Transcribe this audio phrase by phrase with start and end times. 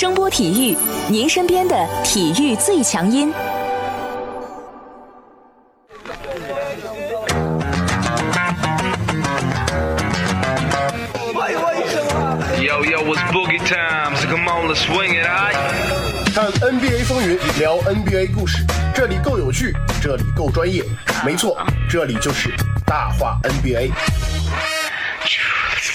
[0.00, 0.74] 声波体育，
[1.10, 3.30] 您身边的体育最强音。
[12.62, 15.54] Yo, yo, it's boogie time, so come on, let's swing it, alright?
[16.34, 18.64] 看 NBA 风云，聊 NBA 故事，
[18.94, 20.82] 这里够有趣，这里够专业，
[21.26, 21.58] 没错，
[21.90, 22.48] 这里就是
[22.86, 23.90] 大话 NBA。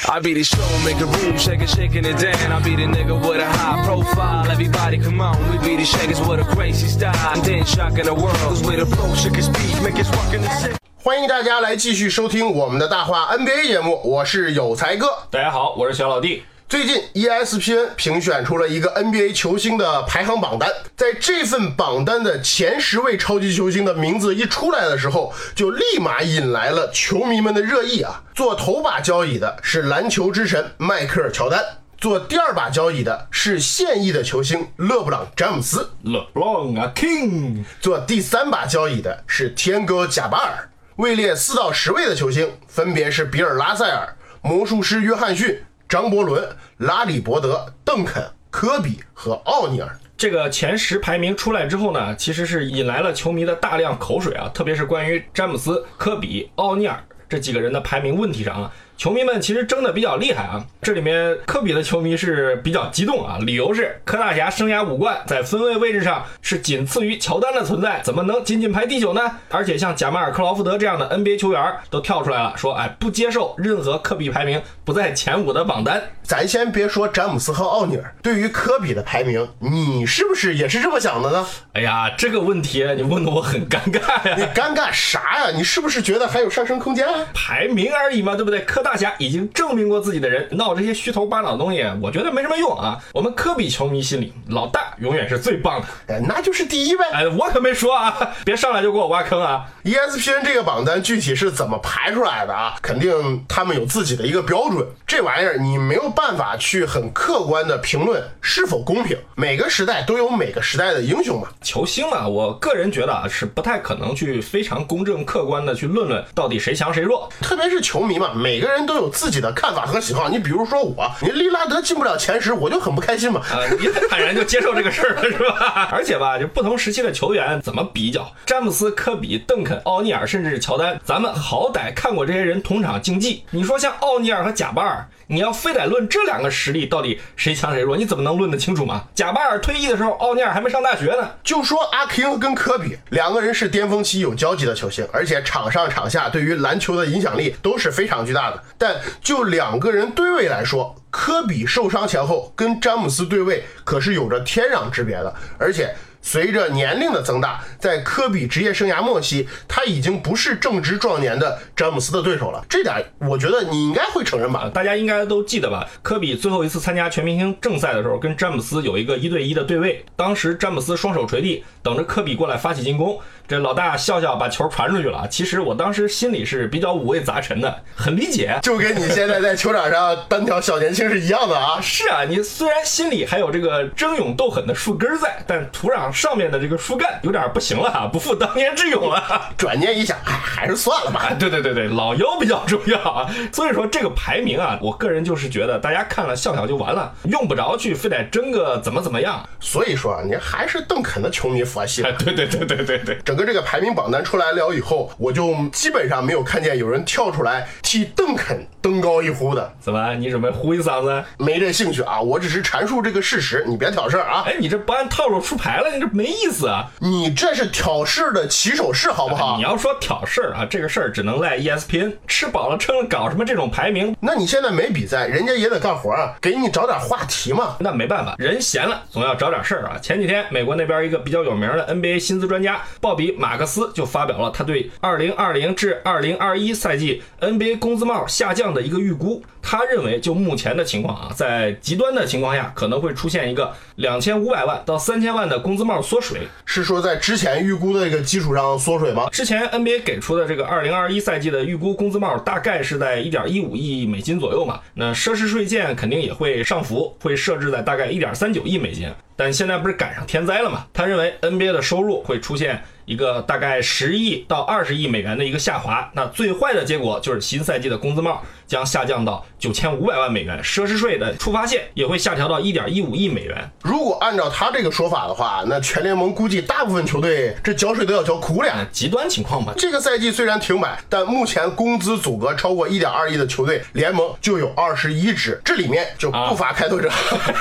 [0.07, 2.51] I be the show, make a room, shaking, shaking it down.
[2.51, 4.50] I be the nigga with a high profile.
[4.50, 7.15] Everybody come on, we be the shakers with a crazy style.
[7.33, 10.41] And then shocking the world, cause we the flow, shake his beat, make us rockin'
[10.41, 10.75] the city.
[10.97, 15.07] 欢迎大家来继续收听我们的大话 NBA 节目，我是有才哥。
[15.32, 16.43] 大家好，我是小老弟。
[16.68, 28.24] 最近 E ESPN 评选出了一个 NBA 球星的排行榜单，在这份榜单的前十位超级球星的名字一出来的时候，就立马引来了球迷们的热议啊！
[28.33, 31.64] 做头把交椅的是篮球之神迈克尔乔丹，
[32.00, 40.67] 做第二把交椅的是现役的球星勒布朗詹姆斯，LeBron 啊，King，做第三把交椅的是天哥贾巴尔。
[40.95, 49.97] 位列四到十位的球星分别是比尔拉塞尔、魔术师约翰逊、张伯伦、拉里伯德、邓肯、科比和奥尼尔。
[50.17, 60.63] 这个前十排名出来之后呢，其实是引来了球迷的大量口水啊，特别是关于詹姆斯、科比、奥尼尔这几个人的排名问题上啊，球迷们其实争的比较厉害啊。
[60.81, 69.21] 这里面科比的球迷是比较激动啊，理由是科大侠生涯五冠，在分位位置上是仅次于乔丹的存在，怎么能仅仅排第九呢？
[69.49, 76.02] 而且像贾马尔·克劳福德这样的 NBA 球员都跳出来了，说哎不接受任何科比排名不在前五的榜单。
[76.21, 81.45] 咱先别说詹姆斯和奥尼尔，对于科比的排名，你是不是也是这么想的呢？
[81.73, 84.35] 哎呀，这个问题你问的我很尴尬呀。
[84.35, 85.52] 你尴尬啥呀？
[85.55, 87.13] 你是不是觉得还有上升空间啊？
[87.33, 88.61] 排名而已嘛，对不对？
[88.61, 93.00] 科大侠已经证明过自己的人，闹这些虚头巴脑的东西，我觉得没什么用啊。
[93.14, 95.88] 我们科比球迷心里，老大永远是最棒的。
[96.05, 97.03] 哎，那就是第一呗。
[97.11, 102.76] 哎，我可没说啊，别上来就给我挖坑啊！ESPN 这个榜单具体是怎么排出来的啊？
[102.80, 109.17] 肯定他们有自己的一个标准，这玩意儿你没有办法去很客观的评论是否公平。
[109.36, 111.48] 每个时代都有每个时代的英雄嘛。
[111.64, 117.27] 球星嘛，我个人觉得啊，是不太可能去非常公正客观的去论论到底谁强谁弱。
[117.42, 120.27] 特别是球迷嘛，每个人都有自己的看法和喜好。
[120.27, 123.41] 你比如说我，你利拉德进不了前十，我就很不开心嘛。
[123.41, 125.87] 啊，你很坦然就接受这个事儿了，是吧？
[125.93, 133.44] 而且吧，就不同时期的球员怎么比较，詹姆斯、科比、邓肯、奥尼尔，甚至是乔丹，咱们好歹看过这些人同场竞技。
[133.52, 139.06] 你说像奥尼尔和贾巴尔，你要非得论这两个实力到底谁强谁弱，你怎么能论得清楚嘛？
[139.16, 141.31] 贾巴尔退役的时候，奥尼尔还没上大学呢。
[141.44, 148.64] 就说阿 K，跟科比两个人是巅峰期有交集的球星，而且场上场下对于篮球的影响力都是非常巨大的。
[148.78, 155.96] 但就两个人对位来说，科比受伤前后跟詹姆斯对位可是有着天壤之别的，而且。
[156.25, 162.66] 随着年龄的增大，在科比职业生涯末期，他已经不是正值壮年的詹姆斯的对手了。
[162.68, 164.68] 这点我觉得你应该会承认吧？
[164.74, 165.88] 大家应该都记得吧？
[166.02, 170.03] 科比最后一次参加全明星正赛的时候，跟詹姆斯有一个一对一的对位。
[170.16, 173.19] 当时詹姆斯双手垂地，等着科比过来发起进攻。
[173.47, 175.28] 这老大笑笑把球传出去了。
[175.30, 178.58] 其实我当时心里是比较五味杂陈的，很理解。
[178.64, 181.80] 就跟你现在在球场上单挑小年轻是一样的啊！
[181.80, 189.52] 是啊，你虽然心里还有这个争勇斗狠的树根在，但土壤上面的这个树干有点不行了， 不复当年之勇了。
[189.58, 191.31] 转念一想，哎，还是算了吧。
[191.38, 193.30] 对对对对，老腰比较重要啊。
[193.52, 199.48] 所以说这个排名啊，我个人就是觉得大家看了笑笑就完了，用不着去非得争个怎么怎么样。
[199.59, 202.02] 所以说，你还是邓肯的球迷佛系。
[202.03, 203.20] 哎，对对对对对对。
[203.26, 209.74] 整个这个排名榜单出来了以后，我就基本上没有看见有人跳出来替邓肯登高一呼的。
[209.80, 210.14] 怎么？
[210.16, 211.24] 你准备呼一嗓子？
[211.38, 212.22] 没这兴趣啊！
[212.22, 214.44] 我只是阐述这个事实，你别挑事儿啊！
[214.46, 216.92] 哎，你这不按套路出牌了，你这没意思啊！
[217.00, 219.58] 你这是挑事儿的起手式，好不好？
[219.58, 224.16] 你要说挑事儿啊，这个事儿只能赖 ESPN，吃饱了撑了搞什么这种排名？
[224.20, 227.76] 那你现在没比赛，人家也得干活啊，给你找点话题嘛。
[227.80, 229.97] 那没办法，人闲了总要找点事儿啊。
[230.02, 239.44] 前几天，美国那边一个比较有名的 NBA 薪资专家鲍比·马克思就发表了他对2020至2021赛季 NBA 工资帽下降的一个预估。
[239.68, 246.42] 他认为，就目前的情况啊，在极端的情况下，可能会出现一个两千五百万到三千万的工资帽缩水。
[246.66, 249.30] 是说在之前预估的这个基础上缩水吗？
[249.32, 259.12] 之前 NBA 给出的这个二零二一赛季的预估工资帽大概是在一点一五亿美金左右嘛，那奢侈税件肯定也会上浮，会设置在大概一点三九亿美金。
[259.38, 260.86] 但现在不是赶上天灾了嘛？
[260.94, 266.09] 他认为 NBA 的收入会出现一个大概十亿到二十亿美元的一个下滑。
[266.13, 273.69] 那最坏的结果就是新赛季的工资帽将下降到九千五百万美元，奢侈税的触发线也会下调到一点一五亿美元。
[273.83, 278.87] 如果按照他这个说法的话，那全联盟估计大部分球队这交税都要交哭了。
[278.91, 279.73] 极端情况吧。
[279.77, 287.09] 这个赛季虽然停摆，但目前工资总额超过一点二亿的球队，联盟就有二十一支，这里面就不乏开拓者，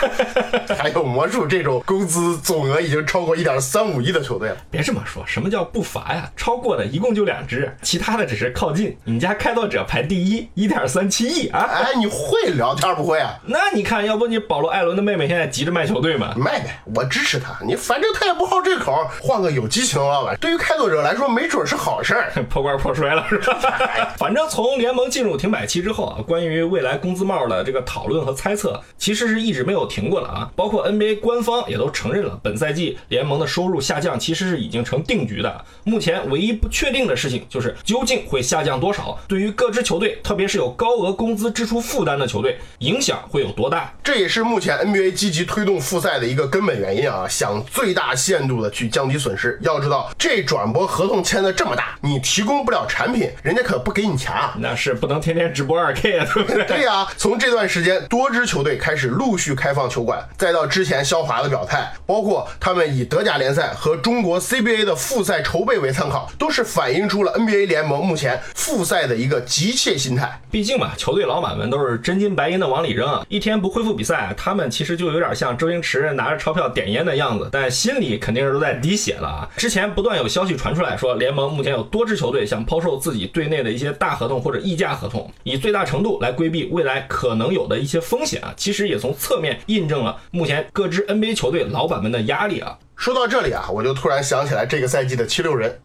[0.79, 4.56] 还有魔术这种工资总额已经超过一点三五亿的球队了。
[4.70, 6.31] 别这么说，什么叫不乏呀？
[6.37, 8.97] 超过的一共就两只，其他的只是靠近。
[9.03, 11.59] 你们家开拓者排第一，一点三七亿啊！
[11.59, 13.35] 哎，你会聊天不会啊？
[13.47, 16.33] 那你看，要不你保罗·艾伦的妹妹现在急着卖球队嘛？
[16.37, 17.59] 卖呗，我支持他。
[17.67, 22.31] 你反正他也不好这口，换个有激情的老板，对于开拓者来说，没准是好事儿。
[22.49, 24.15] 破罐破摔了是吧？
[24.17, 30.49] 反正从联盟进入停摆期之后啊，关于未来工资帽的这个讨论和猜测，其实是一直没有停过的啊。
[30.55, 35.65] 包括 NBA 官方也都承认了，本赛季联盟的收入下降其实是已经成定局的。
[35.85, 43.93] 目前唯一不确定的事情就是究竟会下降多少，对于各支球队，特别是有高额工资支出负担的球队，影响会有多大？
[44.03, 49.59] 这也是目前 NBA 积极推动复赛的一个根本原因啊，想最大限度的去降低损失。
[49.62, 54.55] 要知道，这转播合同签的这么大，你提供不了产品，人家可不给你钱啊。
[54.59, 56.65] 那是不能天天直播二 K 啊，对不对？
[56.67, 70.41] 对呀、从这段时间，多支球队开始陆续开放球馆，再到之前肖华的表态，包括他们以德甲联赛和中国 CBA 的复复赛筹备为参考，都是反映出了 NBA 联盟目前复赛的一个急切心态。
[70.51, 79.49] 毕竟嘛，球队老板们都是真金白银的往里扔，啊一天不恢复比赛，他们其实就有点像周星驰拿着钞票点烟的样子，但心里肯定是都在滴血了啊。
[79.57, 88.53] 之前不断有消息传出来说，联盟目前有多支球队想抛售自己队内的一些大合同或者溢价合同，以最大程度来规避未来可能有的一些风险啊。
[88.57, 92.77] 其实也从侧面印证了目前各支 NBA 球队老板们的压力啊。
[92.96, 95.79] 说到这里啊，我就突然想起来这个赛季的七六人，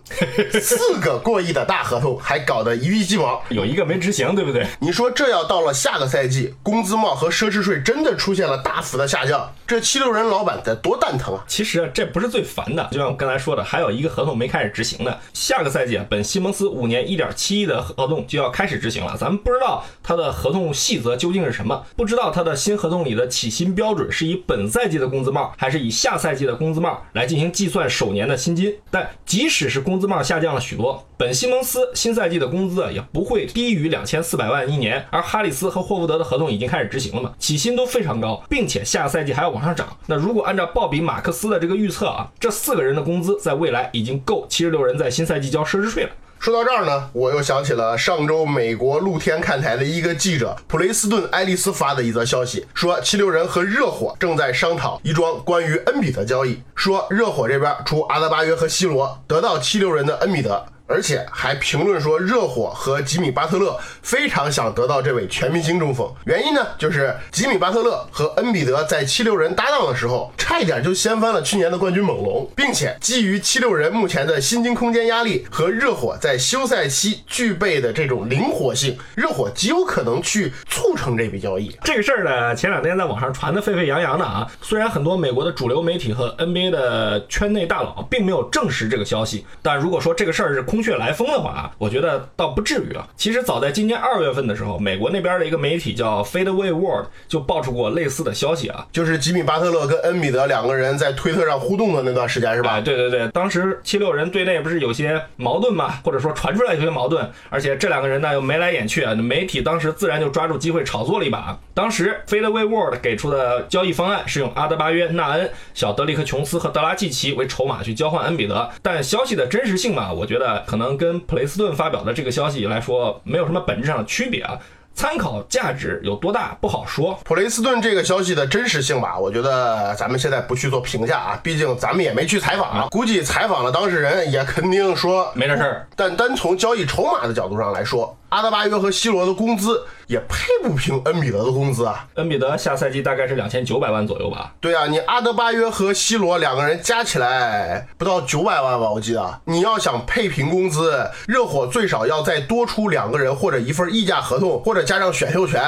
[0.61, 3.41] 四个过亿的大合同还搞得一地鸡毛。
[3.50, 4.65] 有一个没执行，对不对？
[4.79, 11.44] 你说这要到了下个赛季，工资帽和奢侈税真的出现了大幅的下降，这七六人老板得多蛋疼啊！
[11.47, 15.17] 其实啊，这不是最烦的，就像我刚才说的，还有一个合同没开始执行呢。
[15.33, 28.75] 下个赛季啊，本西蒙斯五年一点七亿的合同就要开始执行了，咱们不知道他的合同细则究竟是什么，不知道他的新合同里的起薪标准是以本赛季的工资帽，还是以下赛季的工资帽来进行计算首年的薪金。
[28.91, 39.95] 但即使是工资帽下降了许多，本西蒙斯新赛季的工资啊也不会低于两千四百万一年，而哈里斯和霍福德的合同已经开始执行了嘛，起薪都非常高，并且下个赛季还要往上涨。
[40.07, 46.09] 那如果按照鲍比·马克思的这个预测啊，这四个人的工资在未来已经够七十六人在新赛季交奢侈税了。
[46.39, 60.65] 说到这儿呢，我又想起了上周美国露天看台的一个记者普雷斯顿·爱丽丝发的一则消息，说七六人和热火正在商讨一桩关于恩比德交易，说热火这边出阿德巴约和西罗，得到七六人的恩比德。
[60.89, 66.12] 而且还评论说，热火和吉米巴特勒非常想得到这位全明星中锋。
[66.25, 81.71] 原因呢，就是吉米巴特勒和恩比德在七六人搭档的时候，差一点就掀翻了去年的冠军猛龙，并且基于七六人目前的薪金空间压力和热火在休赛期具备的这种灵活性，热火极有可能去促成这笔交易。
[81.83, 84.50] 这个事儿呢，前两天在网上传得沸沸扬扬的啊。
[84.59, 93.08] 虽然很多美国的主流媒体和 NBA 的圈内大佬并没有证实这个消息，但如果说这个事儿是空穴来风的话啊，我觉得倒不至于啊。
[93.16, 98.86] 其实早在今年二月份的时候，美国那边的一个媒体叫 Fadeaway World 就爆出过类似的消息啊。
[98.92, 102.71] 就是吉米巴特勒跟恩比德两个人在推特上互动的那段时间，是吧？
[102.74, 111.57] 哎，对对对，当时七六人队内不是有些矛盾嘛，或者说传出来有些矛盾，而且这两个人呢又眉来眼去啊，媒体当时自然就抓住机会炒作了一把。
[111.74, 124.59] 当时 Fadeaway World 给出的交易方案是用阿德巴约、纳恩、小德里克琼斯和德拉季奇为筹码去交换恩比德，但消息的真实性嘛，我觉得可能跟普雷斯顿发表的这个消息来说没有什么本质上的区别啊。
[124.94, 135.88] 参考价值有多大不好说，普雷斯顿这个消息的真实性吧，我觉得咱们现在不去做评价啊，毕竟咱们也没去采访，啊估计采访了当事人也肯定说没这事儿。
[135.95, 142.07] 但单从交易筹码的角度上来说，阿德巴约和西罗的工资也配不平恩比德的工资啊。
[142.16, 144.51] 恩比德下赛季大概是两千九百万左右吧。
[144.59, 149.42] 对啊，你阿德巴约和西罗两个人加起来不到九百万吧，我记得。
[149.45, 155.61] 你要想配平工资，热火最少要再多出两个人或者一份溢价合同，或者加上选秀权，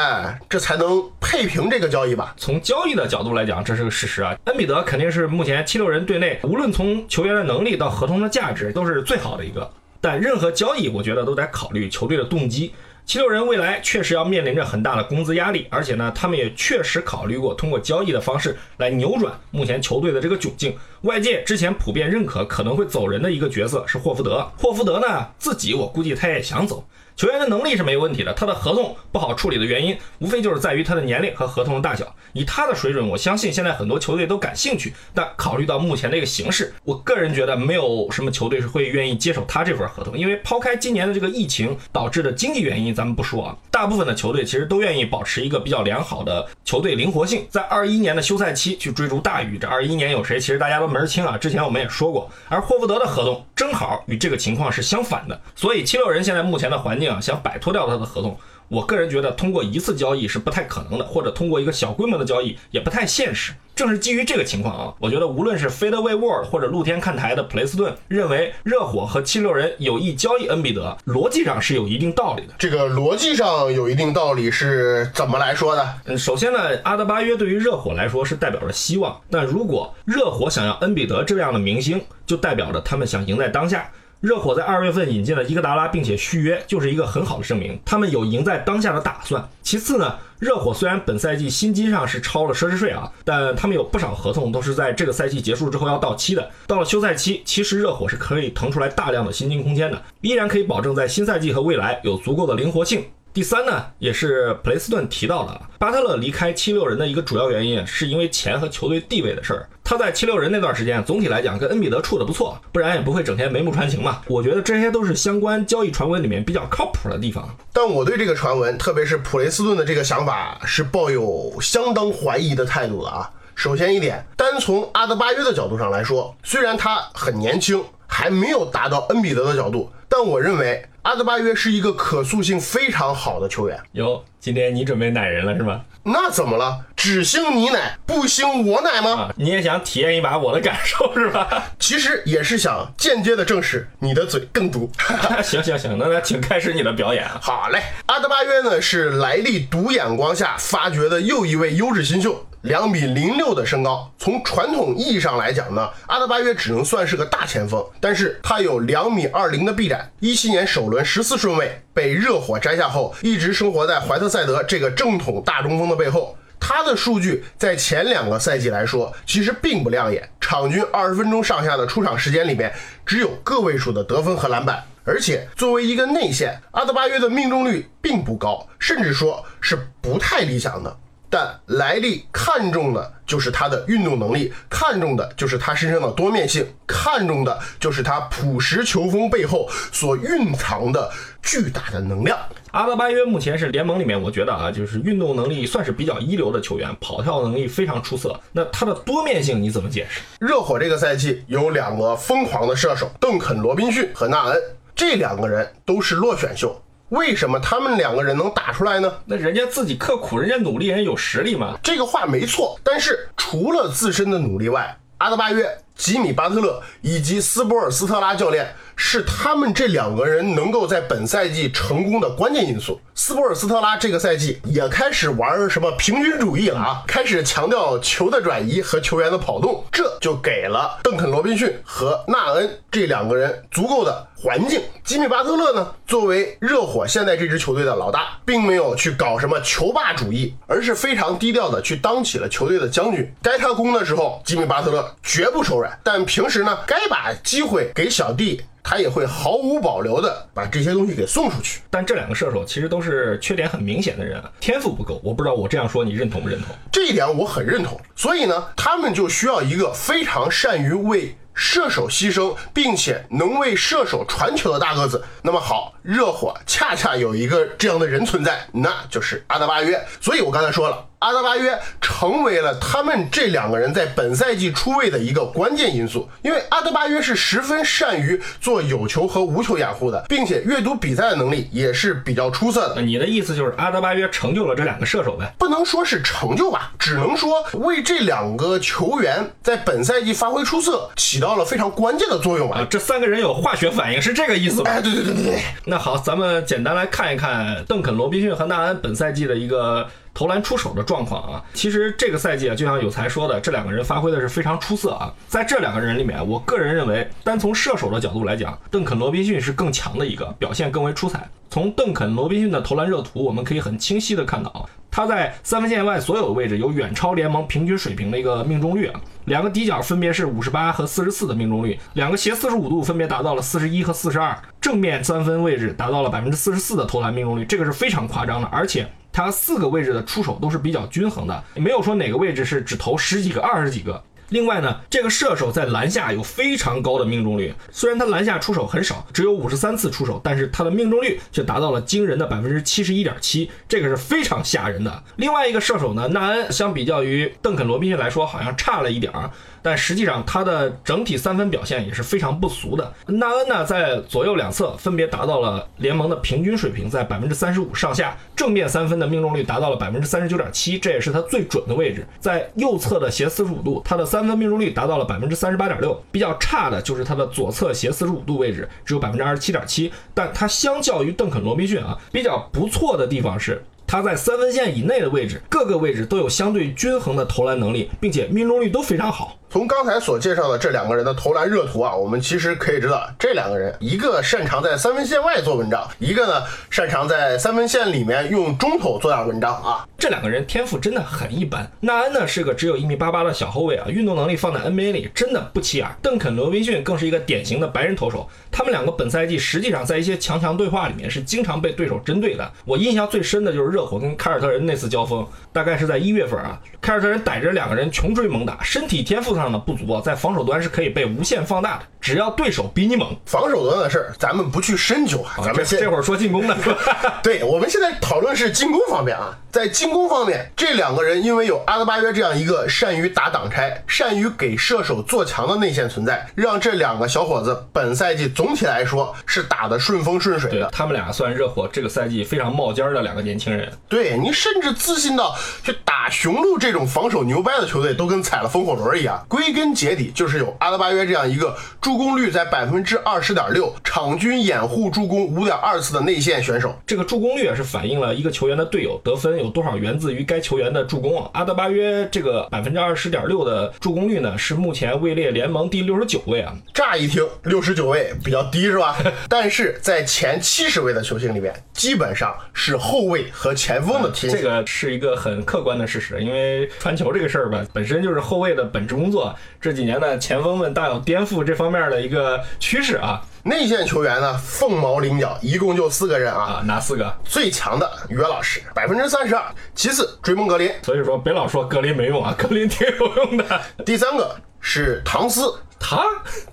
[0.49, 2.33] 这才能配平这个交易吧。
[2.35, 4.35] 从交易的角度来讲，这是个事实啊。
[4.45, 9.71] 恩比德肯定是目前七六人队内，无论从球员的能力到合同的价值，都是最好的一个。
[10.03, 12.73] 但任何交易，我觉得都得考虑球队的动机。
[13.05, 20.75] 七六人未来确实要面临着很大的工资压力，而且呢，他们也确实考虑过通过交易的方式来扭转目前球队的这个窘境。
[21.01, 24.47] 外界之前普遍认可可能会走人的一个角色是霍福德。
[24.57, 26.85] 霍福德呢，自己我估计他也想走。
[27.15, 32.15] 球员的能力是没问题的，他的合同不好处理的原因，无非就是在于他的年龄和合同的大小。
[32.33, 34.93] 以他的水准，我相信现在很多球队都感兴趣。
[35.13, 40.17] 但考虑到目前的一个形势，我个人觉得没有什么球队是会愿意接手他这份合同。
[40.17, 49.57] 因为抛开今年的这个疫情导致的经济原因，咱们不说啊，大部分的球队其实都愿意保持一个比较良好的球队灵活性，在二一年的休赛期去追逐大鱼。
[49.57, 50.39] 这二一年有谁？
[50.39, 51.37] 其实大家都门清啊。
[51.37, 55.39] 之前我们也说过，而霍福德的合同正好与这个情况是相反的。
[55.55, 58.37] 所以七六人现在目前的环境啊，想摆脱掉他的合同，
[58.71, 63.51] 我个人觉得通过一次交易是不太可能的，或者通过一个小规模的交易也不太现实。
[63.75, 72.53] 正是基于这个情况啊，我觉得无论是 Fadeaway World 或者露天看台的普雷斯顿认为热火和七六人有意交易恩比德，逻辑上是有一定道理的。
[72.57, 75.85] 这个逻辑上有一定道理，是怎么来说的？
[76.05, 83.91] 嗯，首先呢，阿德巴约对于热火来说是代表着希望，但如果热火想要恩比德这样的明星，就代表着他们想赢在当下。
[84.21, 89.43] 热火在二月份引进了伊戈达拉，并且续约，就是一个很好的证明，他们有赢在当下的打算。
[89.63, 96.47] 其次呢，热火虽然本赛季薪金上是超了奢侈税啊，但他们有不少合同都是在这个赛季结束之后要到期的。
[96.67, 103.03] 到了休赛期，其实热火是可以腾出来大量的薪金空间的，依然可以保证在新赛季和未来有足够的灵活性。
[103.33, 109.69] 第三呢，也是普雷斯顿提到的，巴特勒离开七六人的一个主要原因，是因为钱和球队地位的事儿。
[109.85, 114.21] 他在七六人那段时间，总体来讲跟恩比德处的不错，不然也不会整天眉目传情嘛。
[114.27, 117.47] 我觉得这些都是相关交易传闻里面比较靠谱的地方。
[117.71, 123.29] 但我对这个传闻，特别是普雷斯顿的这个想法，是抱有相当怀疑的态度的啊。
[123.55, 127.81] 首先一点，单从阿德巴约的角度上来说，虽然他很年轻，
[128.21, 133.75] 还没有达到恩比德的角度，但我认为阿德巴约是一个可塑性非常好的球员。
[133.93, 135.81] 哟，今天你准备奶人了是吗？
[136.03, 136.85] 那怎么了？
[136.95, 139.21] 只兴你奶，不兴我奶吗？
[139.21, 141.63] 啊，你也想体验一把我的感受是吧？
[141.79, 144.87] 其实也是想间接的证实你的嘴更毒。
[145.43, 147.39] 行行行，那那请开始你的表演啊。
[147.41, 154.11] 好嘞，阿德巴约呢是莱利独眼光下发掘的又一位优质新秀，两米零六的身高。
[154.17, 160.11] 从传统意义上来讲呢，阿德巴约只能算是个大前锋，但是他有两米二零的臂展。
[160.19, 166.37] 一七年首轮十四顺位被热火摘下后，一直生活在怀特塞德这个正统大中锋的背后。
[166.59, 172.71] 他的数据在前两个赛季来说，其实并不亮眼，场均二十分钟上下的出场时间里面，
[173.03, 174.83] 只有个位数的得分和篮板。
[175.03, 180.95] 而且作为一个内线，阿德巴约的命中率并不高，甚至说是不太理想的。
[181.31, 191.09] 但莱利看重的就是他的运动能力，看重的就是他身上的多面性，看重的就是他朴实球风背后所蕴藏的
[191.41, 192.37] 巨大的能量。
[192.71, 198.37] 阿德巴约目前是联盟里面，我觉得啊，就是运动能力算是比较一流的球员，跑跳能力非常出色。
[198.51, 200.19] 那他的多面性你怎么解释？
[200.39, 204.61] 热火这个赛季有两个疯狂的射手，邓肯·罗宾逊和纳恩，
[204.93, 206.81] 这两个人都是落选秀。
[207.11, 209.13] 为什么他们两个人能打出来呢？
[209.25, 211.77] 那人家自己刻苦，人家努力，人有实力嘛。
[211.83, 222.99] 这个话没错，但是除了自身的努力外，阿德巴约、吉米·巴特勒以及斯波尔斯特拉教练是他们这两个人能够在本赛季成功的关键因素。
[223.13, 234.81] 斯波尔斯特拉这个赛季也开始玩什么平均主义了啊，开始强调球的转移和球员的跑动，这就给了邓肯·罗宾逊和纳恩这两个人足够的环境。
[235.03, 243.31] 吉米·巴特勒呢，作为热火现在这支球队的老大，并没有去搞什么球霸主义，而是非常低调的去当起了球队的将军。
[243.43, 248.61] 该他攻的时候，吉米·巴特勒绝不手软，但平时呢，该把机会给小弟。
[248.83, 251.81] 他也会毫无保留的把这些东西给送出去。
[251.91, 255.21] 但这两个射手其实都是缺点很明显的人啊，天赋不够。
[255.23, 256.75] 我不知道我这样说你认同不认同？
[256.91, 258.01] 这一点我很认同。
[258.15, 265.23] 所以呢，他们就需要一个非常善于为射手牺牲，并且能为射手传球的大个子。
[265.43, 270.03] 那么好，热火恰恰有一个这样的人存在，那就是阿德巴约。
[270.19, 271.10] 所以我刚才说了。
[271.21, 283.03] 阿德巴约成为了他们这两个人在本赛季出位的一个关键因素，因为阿德巴约是十分善于做有球和无球掩护的，并且阅读比赛的能力也是比较出色的。
[283.03, 285.53] 你的意思就是阿德巴约成就了这两个射手呗？
[285.59, 292.87] 不能说是成就吧，只能说为这两个球员在本赛季发挥出色起到了非常关键的作用啊！
[292.89, 294.89] 这三个人有化学反应是这个意思吧？
[294.89, 295.61] 哎，对对对对对。
[295.85, 300.07] 那好，咱们简单来看一看邓肯·罗宾逊和纳恩本赛季的一个。
[300.33, 301.63] 投篮出手的状况啊。
[301.73, 305.33] 其实这个赛季啊，就像有才说的，这两个人发挥的是非常出色啊。
[305.47, 311.49] 在这两个人里面，我个人认为，单从射手的角度来讲，邓肯·罗宾逊是更强的一个，表现更为出彩。
[311.69, 319.21] 从邓肯·罗宾逊的投篮热图，我们可以很清晰的看到，他在三分线外所有的位置有远超联盟平均水平的一个命中率啊。
[319.45, 329.07] 两个底角分别是五十八和四十四的命中率，两个斜四十五度分别达到了四十一和四十二，正面三分位置达到了百分之四十四的投篮命中率，这个是非常夸张的，而且。
[329.31, 334.23] 他四个位置的出手都是比较均衡的，没有说哪个位置是只投十几个、二十几个。
[334.49, 345.23] 另外呢，这个射手在篮下有非常高的命中率，虽然他篮下出手很少，只有五十三次出手，但是他的命中率却达到了惊人的百分之七十一点七，这个是非常吓人的。
[345.37, 349.49] 另外一个射手呢，纳恩相比较于邓肯·罗宾逊来说，好像差了一点儿。
[349.81, 353.13] 但实际上，他的整体三分表现也是非常不俗的。
[353.27, 358.37] 纳恩呢，在左右两侧分别达到了联盟的平均水平，在百分之三十五上下。
[358.55, 362.25] 正面三分的命中率达到了百分之三十九点七，这也是他最准的位置。
[362.39, 366.21] 在右侧的斜四十五度，他的三分命中率达到了百分之三十八点六。
[366.31, 370.11] 比较差的就是他的左侧斜四十五度位置，只有百分之二十七点七。
[370.33, 373.83] 但他相较于邓肯·罗宾逊啊，比较不错的地方是。
[374.11, 379.57] 他在三分线以内的位置，各个位置都有相对均衡的投篮能力，并且命中率都非常好。
[379.69, 390.05] 从刚才所介绍的这两个人的投篮热图啊，我们其实可以知道，这两个人一个擅长在三分线外做文章，一个呢擅长在三分线里面用中投做点文章啊。
[390.17, 391.89] 这两个人天赋真的很一般。
[392.01, 396.07] 纳恩呢是个只有一米八八的小后卫啊，运动能力放在 NBA 里真的不起眼。
[396.21, 398.49] 邓肯·罗宾逊更是一个典型的白人投手。
[398.73, 402.71] 他们两个本赛季实际上在一些强强对话里面是经常被对手针对的。
[402.83, 412.05] 我印象最深的就是热火跟凯尔特人那次交锋，大概是在一月份啊，凯尔特人逮着两个人穷追猛打，身体天赋上的不足啊，在防守端是可以被无限放大的。
[412.21, 416.77] 只要对手比你猛，防守端的事儿咱们不去深究啊，咱们先这会儿说进攻的，
[417.41, 430.89] 对，我们现在讨论是进攻方面啊，在进攻方面，这两个人因为有阿德巴约这样一个善于打挡拆、善于给射手做强的内线存在，让这两个小伙子本赛季总体来说是打得顺风顺水的。
[430.91, 433.91] 他们俩算热火这个赛季非常冒尖的两个年轻人。
[434.07, 439.43] 对你甚至自信到去打雄鹿这种防守牛掰的球队都跟踩了风火轮一样。
[439.47, 441.75] 归根结底就是有阿德巴约这样一个。
[441.99, 446.93] 助攻率在百分之二十点六，场均掩护助攻五点二次的内线选手。
[447.05, 451.49] 这个助攻率是反映了一个球员的队友得分有多少源自于该球员的助攻啊。
[451.53, 456.75] 阿德巴约这个百分之二十点六的助攻率呢，是目前位列联盟第六十九位啊。
[456.93, 459.15] 乍一听六十九位比较低是吧？
[459.47, 464.51] 但是在前七十位的球星里面，基本上是后卫和前锋的天。
[464.51, 469.55] 这个是一个很客观的事实，因为传球这个事儿吧，本身就是后卫的本职工作。
[469.79, 472.00] 这几年呢，前锋们大有颠覆这方面。
[472.09, 477.31] 的一个趋势啊，内线球员呢凤毛麟角，一共就四个人啊，哪四个？
[477.43, 483.81] 最强的约老师百分之三十二，其次追梦格林，所以说别老说格林没用啊，格林挺有用的。
[484.05, 485.73] 第三个是唐斯。
[486.03, 486.25] 他，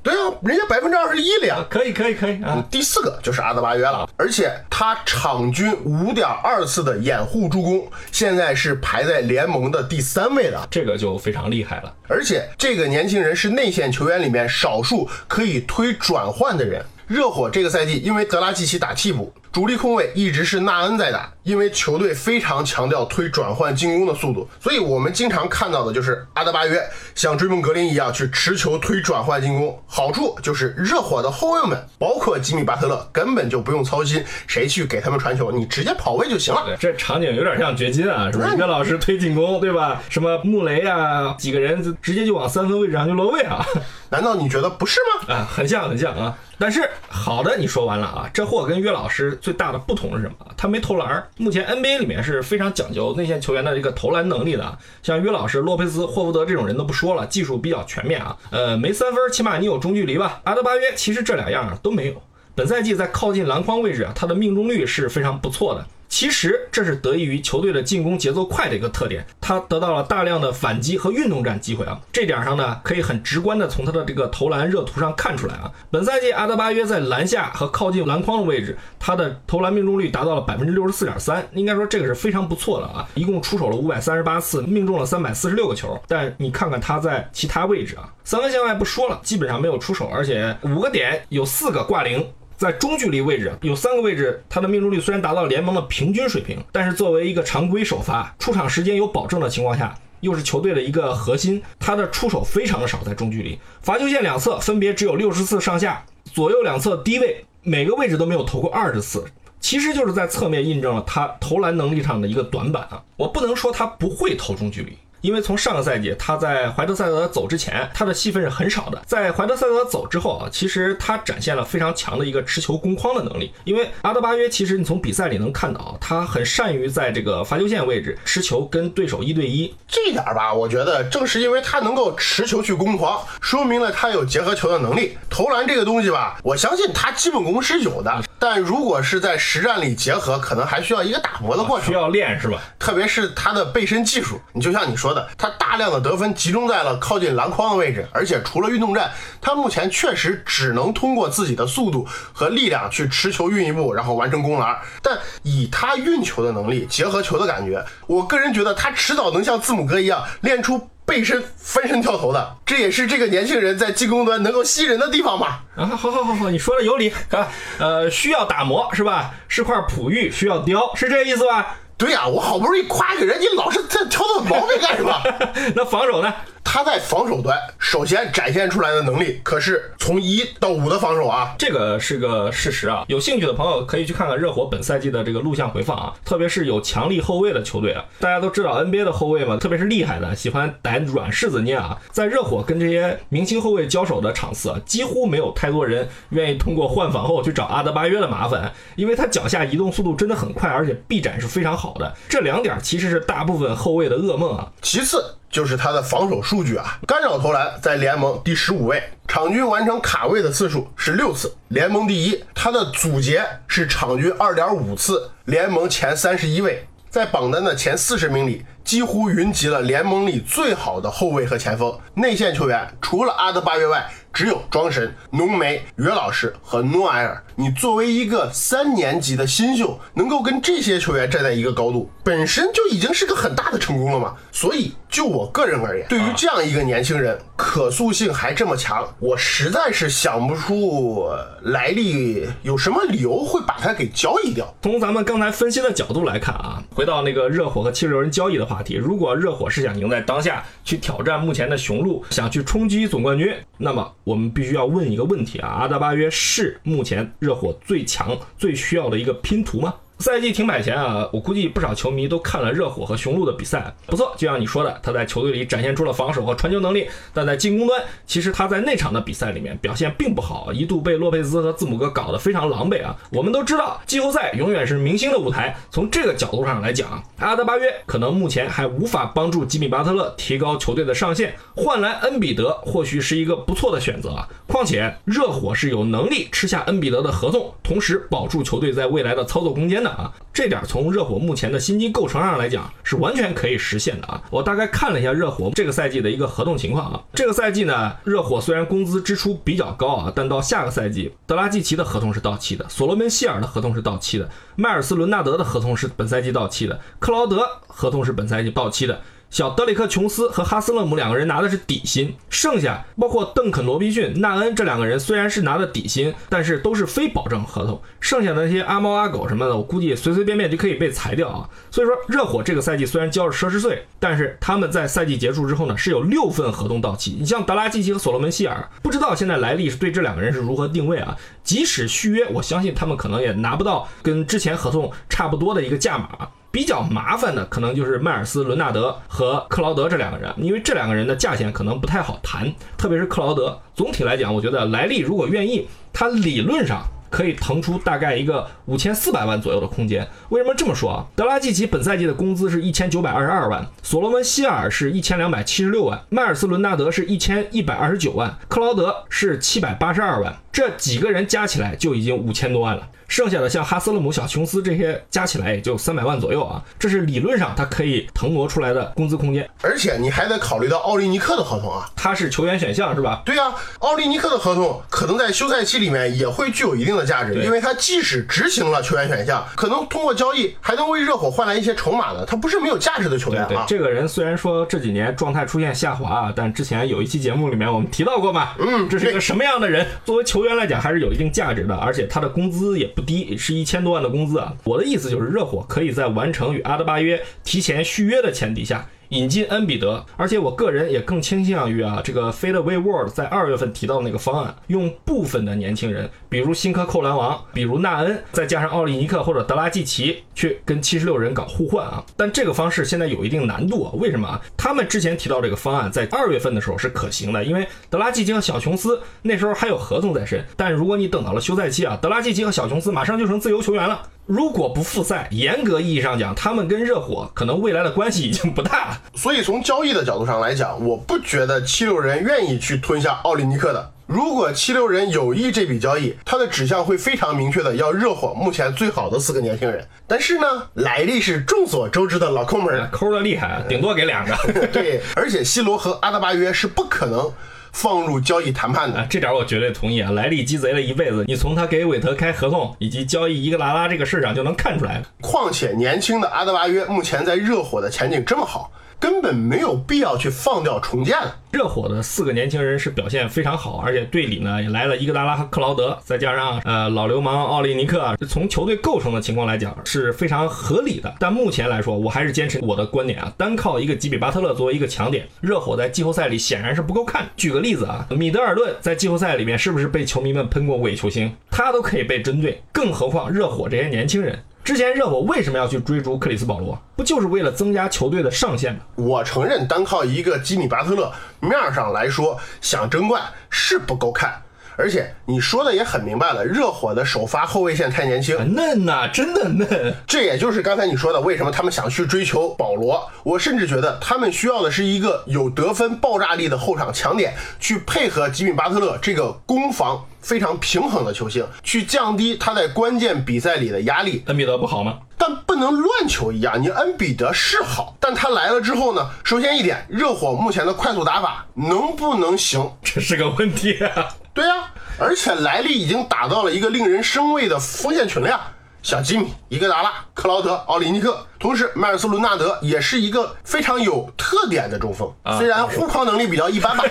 [0.02, 2.64] 对啊，人家百分之二十一了呀，可以可以可以啊。
[2.70, 11.94] 第四个就是阿德巴约了，而且他场均五点二次的掩护助攻，现在是排在联盟的第三位的，这个就非常厉害了。
[12.08, 16.82] 而且这个年轻人是内线球员里面少数可以推转换的人。
[17.06, 19.30] 热火这个赛季因为德拉季奇打替补。
[19.50, 26.80] 主力控卫一直是纳恩在打，因为球队非常强调推转换进攻的速度，所以我们经常看到的就是阿德巴约
[27.14, 29.82] 像追梦格林一样去持球推转换进攻。
[29.86, 36.76] 好处就是热火的后卫们，包括吉米巴特勒，根本就不用操心谁去给他们传球，你直接跑位就行了。
[36.78, 38.54] 这场景有点像掘金啊，是吧？
[38.56, 40.02] 岳老师推进攻，对吧？
[40.08, 43.64] 什么穆雷啊，几个人直接就往三分位置上就落位啊？
[44.10, 45.34] 难道你觉得不是吗？
[45.34, 46.36] 啊，很像很像啊。
[46.58, 49.38] 但是好的，你说完了啊，这货跟约老师。
[49.40, 50.34] 最大的不同是什么？
[50.56, 51.22] 他没投篮。
[51.36, 58.36] 目前 NBA 里面是非常讲究内线球员的这个投篮能力的，像约老师、洛佩斯、霍福德这种人都不说了，技术比较全面啊。
[58.50, 60.40] 呃，没三分，起码你有中距离吧？
[60.44, 62.22] 阿德巴约其实这两样都没有。
[62.54, 65.86] 本赛季在靠近篮筐位置啊，他的命中率是非常不错的。
[66.08, 72.00] 其实这是得益于球队的进攻节奏快的一个特点，他得到了大量的反击和运动战机会啊。
[72.10, 75.70] 这点上呢，可以很直观的从他的这个投篮热图上看出来啊。
[75.90, 83.06] 本赛季阿德巴约在篮下和靠近篮筐的位置，他的投篮命中率达到了百分之六十四点三，应该说这个是非常不错的啊。
[83.14, 86.00] 一共出手了五百三十八次，命中了三百四十六个球。
[86.08, 92.26] 但你看看他在其他位置啊，三分线外不说了，基本上没有出手，而且五个点有四个挂零。
[92.58, 109.24] 在中距离位置有三个位置，他的命中率虽然达到联盟的平均水平，但是作为一个常规首发，出场时间有保证的情况下，又是球队的一个核心，他的出手非常的少，在中距离罚球线两侧分别只有六十次上下，左右两侧低位每个位置都没有投过二十次。
[109.60, 113.00] 其实就是在侧面印证了他投篮能力上的一个短板啊。
[113.16, 114.98] 我不能说他不会投中距离。
[115.20, 119.02] 因为从上个赛季他在怀特塞德走之前，他的戏份是很少的。
[119.06, 123.52] 在怀特塞德走之后啊，其实他展现了非常强的一个持球攻框的能力。
[123.64, 129.74] 因为阿德巴约，其实你从比赛里能看到，他很善于在这个罚球线位置持球跟对手一对一。
[129.86, 135.16] 这一点吧，我觉得正是因为他能够持球去攻框，说明了他有结合球的能力。
[135.28, 142.60] 投篮这个东西吧，我相信他基本功是有的，但如果是在实战里结合，可能还需要一个打磨的过程，需要练是吧？
[142.78, 154.78] 特别是他的背身技术，你就像你说他大量的得分集中在了靠近篮筐的位置，而且除了运动战，他目前确实只能通过自己的速度和力量去持球运一步，然后完成攻篮。
[155.02, 162.56] 但以他运球的能力，结合球的感觉，我个人觉得他迟早能像字母哥一样练出背身翻身跳投的。
[162.66, 165.62] 这也是这个年轻人在进攻端能够吸人的地方吧？
[165.76, 167.48] 啊，好好好好，你说的有理啊。
[167.78, 169.34] 呃，需要打磨是吧？
[169.48, 171.76] 是块璞玉，需要雕，是这意思吧？
[171.98, 175.12] 对呀，我好不容易夸一个人，你老是在挑他的毛病干什么？
[175.74, 176.32] 那防守呢？
[176.70, 183.06] 他在防守端首先展现出来的能力，可是从一到五的防守啊，这个是个事实啊。
[183.08, 188.04] 有兴趣的朋友可以去看看热火本赛季的这个录像回放啊，特别是有强力后卫的球队啊。
[188.20, 191.96] 大家都知道 NBA 的后卫嘛，特别是厉害的，喜欢逮软柿子捏啊。
[192.10, 202.14] 在热火跟这些明星后卫交手的场次啊，几乎没有太多人愿意通过换防后去找阿德巴约的麻烦，因为他脚下移动速度真的很快，而且臂展是非常好好的。
[202.28, 204.68] 这两点其实是大部分后卫的噩梦啊。
[204.82, 205.34] 其次。
[205.50, 212.44] 就是他的防守数据啊，干扰投篮在联盟第十五位，场均完成卡位的次数是六次，联盟第一。
[212.54, 216.86] 他的阻截是场均二点五次，联盟前三十一位。
[217.08, 221.98] 在榜单的前四十名里，几乎云集了联盟里最好的后卫和前锋。
[222.12, 224.06] 内线球员除了阿德巴约外。
[224.32, 227.42] 只有庄神、浓眉、约老师和诺埃尔。
[227.56, 234.34] 你作为一个三年级的新秀，能够跟这些球员站在一个高度，本身就已经是个很大的成功了嘛。
[234.52, 241.26] 所以，就我个人而言，对于这样一个年轻人，可塑性还这么强，我实在是想不出
[241.62, 244.74] 来历有什么理由会把他给交易掉。
[244.82, 254.12] 从咱们刚才分析的角度来看啊，回到那个热火和七十六人交易的话题，如果热火是想赢在当下，去挑战目前的雄鹿，想去冲击总冠军，那么。
[254.24, 259.94] 我们必须要问一个问题啊，阿德巴约是目前热火最强、最需要的一个拼图吗？
[260.18, 264.34] 赛季停摆前啊，我估计不少球迷都看了热火和雄鹿的比赛，不错。
[264.36, 273.16] 就像你说的，他在球队里展现出了防守和传球能力，但在进攻端，其实他在那场的比赛里面表现并不好，一度被洛佩兹和字母哥搞得非常狼狈啊。
[273.30, 275.76] 我们都知道，季后赛永远是明星的舞台。
[275.88, 284.48] 从这个角度上来讲，阿德巴约可能目前还无法帮助吉米巴特勒提高球队的上限，换来恩比德或许是一个不错的选择啊。
[284.66, 290.07] 况且热火是有能力吃下恩比德的合同，同时保住球队在未来的操作空间的。
[290.10, 294.42] 啊，这点从热火目前的薪金构成上来讲是完全可以实现的啊。
[294.50, 309.20] 我大概看了一下热火这个赛季的一个合同情况啊，这个赛季呢，热火虽然工资支出比较高啊，但到下个赛季，德拉季奇的合同是到期的，所罗门希尔的合同是到期的，迈尔斯伦纳德的合同是本赛季到期的，克劳德合同是本赛季到期的。
[309.50, 317.98] 小德里克·琼斯和哈斯勒姆两个人拿的是底薪，剩下包括邓肯·罗宾逊、纳恩这两个人虽然是拿的底薪，但是都是非保证合同。
[318.20, 321.68] 剩下的那些阿猫阿狗什么的，我估计随随便便就可以被裁掉啊。
[321.90, 327.38] 所以说，热火这个赛季虽然交了奢侈税，但是他们在赛季结束之后呢，是有六份合同到期。
[327.40, 331.34] 你像德拉季奇和所罗门希尔，不知道现在莱利是对这两个人是如何定位啊？
[331.64, 336.50] 即使续约，我相信他们可能也拿不到跟之前合同差不多的一个价码。
[336.70, 343.80] 比较麻烦的可能就是迈尔斯·伦纳德和克劳德这两个人，因为这两个人的价钱可能不太好谈，特别是克劳德。
[343.94, 350.26] 总体来讲，我觉得莱利如果愿意，他理论上可以腾出大概一个五千四百万左右的空间。
[350.50, 351.26] 为什么这么说啊？
[351.34, 363.08] 德拉季奇本赛季的工资是一千九百二十二万，所罗门希尔是一千两百七十六万，迈尔斯·伦纳德是一千一百二十九万，克劳德是七百八十二万，这几个人加起来就已经五千多万了。
[363.28, 369.68] 剩下的像哈斯勒姆、小琼斯这些加起来也就三百万左右啊，这是理论上他可以腾挪出来的工资空间。
[369.82, 373.42] 而且你还得考虑到奥利尼克的合同啊，他是球员选项是吧？
[373.44, 383.84] 对呀，奥利尼克的合同可能在休赛期里面也会具有一定的价值，因为他即使执行了球员选项，可能通过交易还能为热火换来一些筹码的，他不是没有价值的球员啊。
[383.86, 390.06] 这个人虽然说这几年状态出现下滑啊，但之前有一期节目里面我们提到过嘛，嗯，这是一个什么样的人？
[390.24, 393.98] 作为球员来讲还是有一定价值的，而且他的工资也不低，是一千。
[393.98, 394.72] 多万的工资啊！
[394.84, 412.24] 我的意思就是，热火可以在完成与阿德巴约提前续约的前提下，引进恩比德，而且我个人也更倾向于啊，这个 Fade Away World 在二月份提到的那个方案，用部分的年轻人，比如新科扣篮王，比如纳恩，再加上奥利尼克或者德拉季奇，去跟七十六人搞互换啊。
[412.36, 414.60] 但这个方式现在有一定难度啊，为什么啊？
[414.76, 424.22] 他们之前提到这个方案在二月份的时候是可行的，因为德拉季奇和小琼斯那时候还有合同在身，但如果你等到了休赛期啊，德拉季奇和小琼斯马上就成自由球员了。
[424.48, 429.20] 如果不复赛，严格意义上讲，他们跟热火可能未来的关系已经不大了。
[429.34, 434.10] 所以从交易的角度上来讲，我不觉得七六人愿意去吞下奥利尼克的。
[434.26, 440.02] 如果七六人有意这笔交易，他的指向会非常明确的要热火目前最好的四个年轻人。
[440.26, 444.56] 但是呢，莱利是众所周知的老抠门，抠的厉害，顶多给两个。
[444.90, 447.52] 对，而且西罗和阿德巴约是不可能。
[447.92, 450.30] 放入交易谈判的，这点我绝对同意啊！
[450.30, 455.22] 莱利鸡贼了一辈子，你从他给韦特开合同以及交易伊格达拉这个事上就能看出来。
[455.40, 458.90] 况且年轻的阿德巴约目前在热火的前景这么好。
[459.20, 461.56] 根本没有必要去放掉重建了。
[461.70, 471.34] 热火的四个年轻人是表现非常好，而且队里呢也来了伊戈达拉和克劳德，再加上呃老流氓奥利尼克，从球队构成的情况来讲是非常合理的。
[471.38, 477.48] 但目前来说，我还是坚持我的观点啊，单靠一个吉比巴特勒作为一个强点，热火在季后赛里显然是不够看。
[477.56, 481.52] 举个例子啊，米德尔顿在季后赛里面是不是被球迷们喷过伪球星？
[481.70, 484.58] 他都可以被针对，更何况热火这些年轻人。
[484.88, 486.98] 之前热火为什么要去追逐克里斯保罗？
[487.14, 489.00] 不就是为了增加球队的上限吗？
[489.16, 494.62] 我承认，单靠一个吉米巴特勒，面上来说想争冠是不够看。
[494.98, 500.12] 而且你说的也很明白了，热火的首发后卫线太年轻，嫩呐，真的嫩。
[500.26, 503.30] 这也就是刚才你说的，为什么他们想去追求保罗？
[503.44, 514.42] 我甚至觉得他们需要的是一个有得分爆炸力的后场强点，去配合吉米巴特勒这个攻防非常平衡的球星，去降低他在关键比赛里的压力。
[514.46, 515.20] 恩比德不好吗？
[515.40, 519.24] 但不能乱球一样，你恩比德是好，但他来了之后呢？
[519.44, 522.90] 首先一点，热火目前的快速打法能不能行？
[523.00, 524.26] 这是个问题啊。
[524.58, 524.90] 对呀，
[525.20, 528.60] 而且莱利已经打到了一个令人生畏的锋线群了呀。
[529.04, 537.04] 小吉米、伊戈达拉、克劳德、奥林尼克，同时迈尔斯·伦纳德也是一个非常有特点的中锋，虽然护框能力比较一般吧，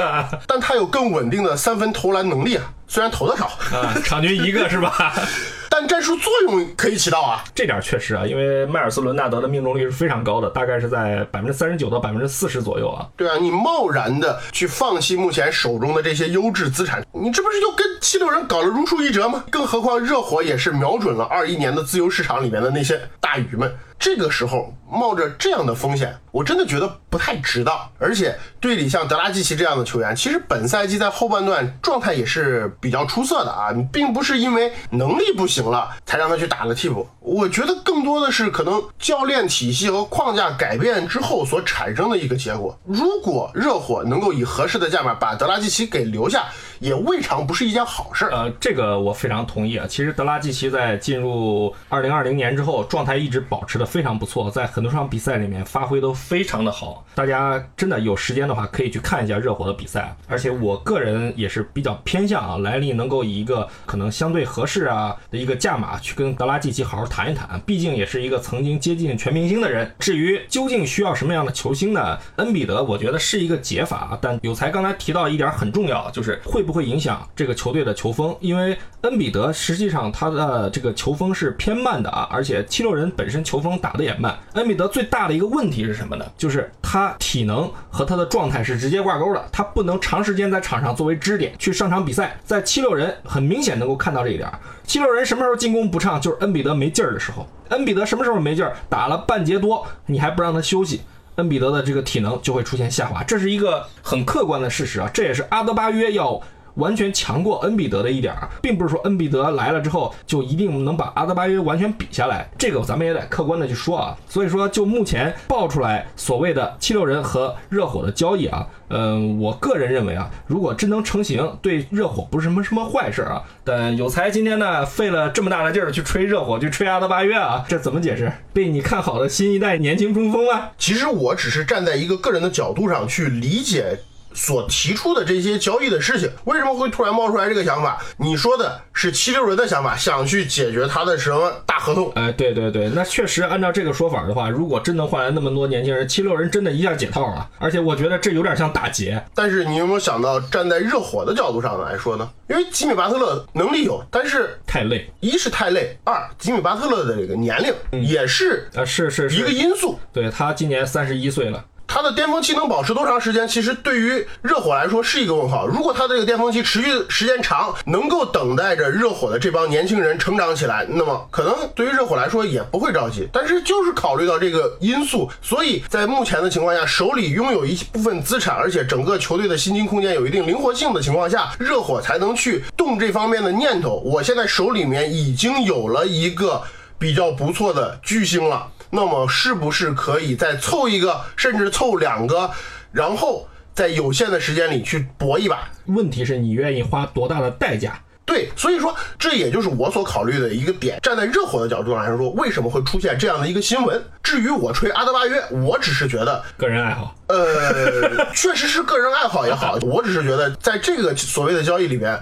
[0.48, 5.14] 但他有更稳定的三分投篮能力啊，虽然投的少啊，场均一个是吧？
[5.70, 13.06] 但战术作用可以起到啊，这点确实啊，因为迈尔斯·伦纳德的命中率是非常高的，大概是在百分之三十九到百分之四十左右啊。
[13.16, 19.44] 对啊，你贸然的去放弃目前手中的这些优质资产，你这不是就跟七六人搞了如出一辙吗？
[19.50, 23.72] 更何况热火也是瞄准了二一年的自由市场里面的那些大鱼们。
[24.00, 27.78] 这个时候冒着这样的风险，我真的觉得不太值当。
[27.98, 37.06] 而且队里像德拉季奇这样的球员，其实本赛季在后半段状态也是比较出色的啊，并不是因为能力不行了才让他去打了替补。
[37.20, 42.76] 我觉得更多的是可能教练体系和框架改变之后所产生的一个结果。
[42.86, 46.46] 如果热火能够以合适的价码把德拉季奇给留下，
[46.78, 48.24] 也未尝不是一件好事。
[48.32, 49.86] 呃，这个我非常同意啊。
[49.86, 57.04] 其实德拉季奇在进入二零二零年之后，状态一直保持的非常不错，在很多场比赛里面发挥都非常的好。
[57.14, 60.16] 大家真的有时间的话，可以去看一下热火的比赛。
[60.28, 67.60] 而且我个人也是比较偏向啊，莱利能够以一个可能相对合适啊的一个价码去跟德拉季奇好好谈一谈。
[67.66, 69.92] 毕竟也是一个曾经接近全明星的人。
[69.98, 72.16] 至于究竟需要什么样的球星呢？
[72.36, 78.36] 恩比德我觉得是一个解法，但有才刚才提到一点很重要，就是会不会影响这个球队的球风？
[78.40, 84.38] 因为恩比德实际上他的这个球风是偏慢的啊，而且七六人本身球风打的也慢。
[84.52, 86.24] 恩比德最大的一个问题是什么呢？
[86.36, 92.38] 就是他体能和他的状态是直接挂钩的，他不能长时间在场上作为支点去上场比赛。
[92.44, 94.48] 在七六人很明显能够看到这一点。
[94.84, 96.20] 七六人什么时候进攻不畅？
[96.20, 97.48] 就是恩比德没劲儿的时候。
[97.70, 98.76] 恩比德什么时候没劲儿？
[98.88, 101.02] 打了半节多，你还不让他休息，
[101.36, 105.08] 恩比德的这个体能就会出现下滑，这是一个很客观的事实啊。
[105.14, 106.40] 这也是阿德巴约要。
[106.74, 114.16] 完全强过恩比德的一点儿，并不是说恩比德来了之后就一定能把阿德巴约完全比下来，这个咱们也得客观的去说啊。
[114.28, 123.42] 所以说，就目前爆出来所谓的七六人和热火的交易啊，嗯，我个人认为啊，如果真能成型，对热火不是什么什么坏事啊。
[123.64, 128.32] 但有才今天呢，费了这么大的劲儿去吹热火，去吹阿德巴约啊，这怎么解释？
[128.52, 130.70] 被你看好的新一代年轻中锋啊？
[130.78, 134.00] 其实我只是站在一个个人的角度上去理解。
[134.32, 138.00] 所提出的这些交易的事情，为什么会突然冒出来这个想法？
[138.16, 142.12] 你说的是七六人的想法，想去解决他的什么大合同？
[142.14, 147.48] 哎，对对对，那确实按照这个说法的话，如果真能换来那么多年轻人，七六人真的一下解套了。
[147.58, 149.22] 而且我觉得这有点像打劫。
[149.34, 152.28] 但是你有没有想到，站在热火的角度上来说呢？
[152.48, 159.98] 因为吉米巴特勒能力有，但是太累一是太累，二吉米巴特勒的这个年龄也是啊，是是是一个因素。
[160.12, 161.64] 对他今年三十一岁了。
[161.92, 163.48] 他的巅峰期能保持多长时间？
[163.48, 165.66] 其实对于热火来说是一个问号。
[165.66, 173.28] 如果他的这个巅峰期持续时间长，能够等待着热火的这帮年轻人成长起来，那么可能对于热火来说也不会着急。
[173.32, 184.00] 但是就是考虑到这个因素，所以在目前的情况下，手里拥有一部分资产，而且整个球队的薪金空间有一定灵活性的情况下，热火才能去动这方面的念头。
[184.04, 186.62] 我现在手里面已经有了一个
[187.00, 188.70] 比较不错的巨星了。
[188.90, 192.50] 那么是不是可以再凑一个，甚至凑两个，
[192.92, 195.70] 然后在有限的时间里去搏一把？
[195.86, 198.00] 问题是你愿意花多大的代价？
[198.26, 201.00] 对，所以说这也就是我所考虑的一个点。
[201.02, 204.00] 站在热火的角度上来说，为什么会出现这样的一个新闻？
[204.22, 207.12] 至于我吹阿德巴约，我只是觉得个人爱好。
[207.26, 212.16] 呃，确实是个人爱好也好， 我只是觉得在这个所谓的交易里边。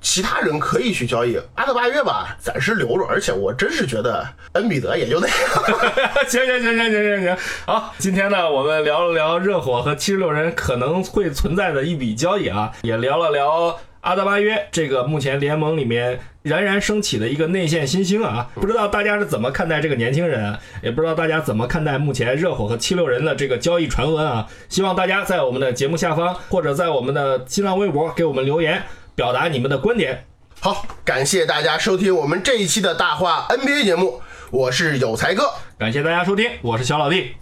[0.00, 3.04] 其他人可以去交易阿德巴约吧，暂时留着。
[3.06, 5.36] 而且我真是觉得恩比德也就那样。
[6.26, 7.36] 行行行行行行行，
[7.66, 18.48] 好，今天呢，我们聊了聊热火和七十六人可能会存在的一笔交易啊，也聊了聊阿德巴约这个目前联盟里面冉冉升起的一个内线新星啊。
[18.54, 20.58] 不知道大家是怎么看待这个年轻人？
[20.82, 24.46] 也不知道大家怎么看待目前热火和七六人的这个交易传闻啊？
[24.70, 28.82] 希望大家在我们的节目下方或者在我们的新浪微博给我们留言。
[29.14, 30.26] 表达你们的观点。
[30.60, 34.20] 好，感谢大家收听我们这一期的大话 NBA 节目，
[34.50, 35.50] 我是有才哥。
[35.78, 37.34] 感谢大家收听，我是小老弟。